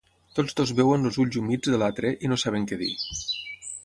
[0.37, 2.91] Tots dos veuen els ulls humits de l'altre i no saben què dir.